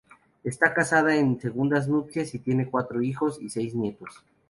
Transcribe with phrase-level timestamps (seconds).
[0.43, 4.25] Está casada en segundas nupcias y tiene cuatro hijos y seis nietos.